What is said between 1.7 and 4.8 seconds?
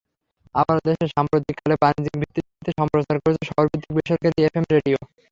বাণিজ্যিক ভিত্তিতে সম্প্রচার করছে শহরভিত্তিক বেসরকারি এফএম